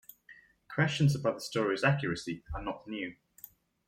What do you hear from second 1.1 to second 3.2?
about the story's accuracy are not new.